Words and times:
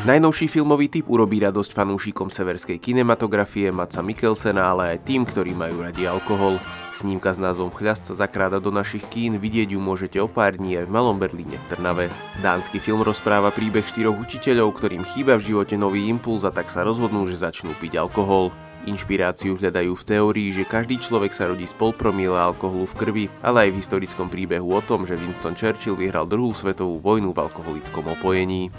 Najnovší 0.00 0.48
filmový 0.48 0.88
typ 0.88 1.12
urobí 1.12 1.44
radosť 1.44 1.76
fanúšikom 1.76 2.32
severskej 2.32 2.80
kinematografie 2.80 3.68
Maca 3.68 4.00
Mikkelsena, 4.00 4.72
ale 4.72 4.96
aj 4.96 5.04
tým, 5.04 5.28
ktorí 5.28 5.52
majú 5.52 5.84
radi 5.84 6.08
alkohol. 6.08 6.56
Snímka 6.96 7.36
s 7.36 7.38
názvom 7.38 7.68
Chľast 7.68 8.08
sa 8.08 8.24
zakráda 8.24 8.64
do 8.64 8.72
našich 8.72 9.04
kín, 9.12 9.36
vidieť 9.36 9.76
ju 9.76 9.80
môžete 9.84 10.16
o 10.16 10.24
pár 10.24 10.56
dní 10.56 10.80
aj 10.80 10.88
v 10.88 10.94
Malom 10.96 11.20
Berlíne 11.20 11.60
v 11.60 11.68
Trnave. 11.68 12.08
Dánsky 12.40 12.80
film 12.80 13.04
rozpráva 13.04 13.52
príbeh 13.52 13.84
štyroch 13.84 14.16
učiteľov, 14.16 14.72
ktorým 14.80 15.04
chýba 15.04 15.36
v 15.36 15.52
živote 15.52 15.76
nový 15.76 16.08
impuls 16.08 16.48
a 16.48 16.50
tak 16.50 16.72
sa 16.72 16.80
rozhodnú, 16.80 17.28
že 17.28 17.36
začnú 17.36 17.76
piť 17.76 18.00
alkohol. 18.00 18.56
Inšpiráciu 18.88 19.60
hľadajú 19.60 19.92
v 20.00 20.06
teórii, 20.08 20.48
že 20.56 20.64
každý 20.64 20.96
človek 20.96 21.36
sa 21.36 21.52
rodí 21.52 21.68
s 21.68 21.76
pol 21.76 21.92
promile 21.92 22.40
alkoholu 22.40 22.88
v 22.88 22.96
krvi, 22.96 23.24
ale 23.44 23.68
aj 23.68 23.76
v 23.76 23.80
historickom 23.84 24.32
príbehu 24.32 24.72
o 24.72 24.80
tom, 24.80 25.04
že 25.04 25.20
Winston 25.20 25.52
Churchill 25.52 26.00
vyhral 26.00 26.24
druhú 26.24 26.56
svetovú 26.56 27.04
vojnu 27.04 27.36
v 27.36 27.42
alkoholickom 27.44 28.16
opojení 28.16 28.72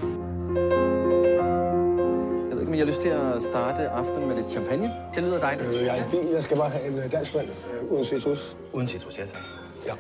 om 2.71 2.75
I 2.75 2.80
har 2.80 2.85
lyst 2.85 3.02
til 3.02 3.09
at 3.09 3.43
starte 3.43 3.89
aftenen 3.89 4.27
med 4.27 4.35
lidt 4.35 4.49
champagne. 4.49 4.91
Det 5.16 5.23
lyder 5.23 5.39
dejligt. 5.39 5.67
Øh, 5.67 5.85
jeg 5.85 5.99
er 5.99 6.05
i 6.05 6.09
bil. 6.12 6.29
Jeg 6.34 6.43
skal 6.43 6.57
bare 6.57 6.70
have 6.70 6.88
en 6.88 6.98
øh, 6.98 7.12
dansk 7.12 7.35
vand 7.35 7.48
øh, 7.48 7.91
uden 7.91 8.03
citrus. 8.03 8.57
Uden 8.73 8.88
citrus, 8.88 9.17
ja 9.17 9.25
tak. 9.25 9.41
Ja. 9.88 9.93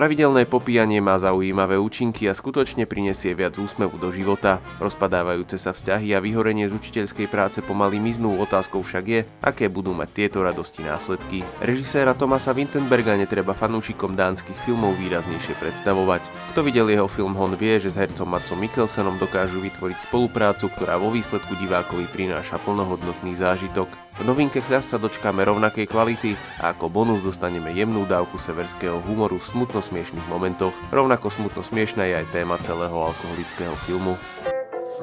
Pravidelné 0.00 0.48
popíjanie 0.48 0.96
má 1.04 1.20
zaujímavé 1.20 1.76
účinky 1.76 2.24
a 2.24 2.32
skutočne 2.32 2.88
prinesie 2.88 3.36
viac 3.36 3.60
úsmevu 3.60 4.00
do 4.00 4.08
života. 4.08 4.56
Rozpadávajúce 4.80 5.60
sa 5.60 5.76
vzťahy 5.76 6.16
a 6.16 6.24
vyhorenie 6.24 6.64
z 6.64 6.72
učiteľskej 6.72 7.28
práce 7.28 7.60
pomaly 7.60 8.00
miznú, 8.00 8.40
otázkou 8.40 8.80
však 8.80 9.04
je, 9.04 9.28
aké 9.44 9.68
budú 9.68 9.92
mať 9.92 10.08
tieto 10.16 10.40
radosti 10.40 10.80
následky. 10.88 11.44
Režiséra 11.60 12.16
Tomasa 12.16 12.56
Wintenberga 12.56 13.12
netreba 13.12 13.52
fanúšikom 13.52 14.16
dánskych 14.16 14.56
filmov 14.64 14.96
výraznejšie 14.96 15.60
predstavovať. 15.60 16.24
Kto 16.56 16.64
videl 16.64 16.88
jeho 16.88 17.04
film 17.04 17.36
Hon 17.36 17.52
vie, 17.60 17.76
že 17.76 17.92
s 17.92 18.00
hercom 18.00 18.24
Macom 18.24 18.56
Mikkelsenom 18.56 19.20
dokážu 19.20 19.60
vytvoriť 19.60 20.08
spoluprácu, 20.08 20.72
ktorá 20.80 20.96
vo 20.96 21.12
výsledku 21.12 21.52
divákovi 21.60 22.08
prináša 22.08 22.56
plnohodnotný 22.64 23.36
zážitok. 23.36 23.92
V 24.20 24.28
novinke 24.28 24.60
Chľas 24.60 24.92
sa 24.92 24.98
dočkáme 25.00 25.40
rovnakej 25.48 25.88
kvality 25.88 26.36
a 26.60 26.76
ako 26.76 26.92
bonus 26.92 27.24
dostaneme 27.24 27.72
jemnú 27.72 28.04
dávku 28.04 28.36
severského 28.36 29.00
humoru 29.00 29.40
v 29.40 29.48
smutno-smiešných 29.90 30.30
momentoch. 30.30 30.74
Rovnako 30.94 31.26
smutno-smiešná 31.26 32.06
je 32.06 32.14
aj 32.22 32.26
téma 32.30 32.54
celého 32.62 32.94
alkoholického 32.94 33.74
filmu. 33.82 34.14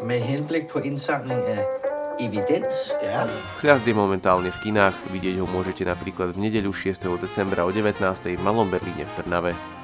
Med 0.08 0.24
henblik 0.24 0.72
på 0.72 0.80
indsamling 0.80 1.44
af 1.44 1.68
evidens. 2.24 2.96
Ja. 3.04 3.28
Chľast 3.60 3.84
je 3.84 3.92
momentálne 3.92 4.48
v 4.48 4.58
kinách, 4.64 4.96
vidieť 5.12 5.44
ho 5.44 5.46
môžete 5.46 5.84
napríklad 5.84 6.32
v 6.32 6.48
nedeľu 6.48 6.72
6. 6.72 7.04
decembra 7.20 7.68
o 7.68 7.72
19. 7.76 8.00
v 8.00 8.42
Malom 8.42 8.72
Berlíne 8.72 9.04
v 9.04 9.14
Trnave. 9.20 9.77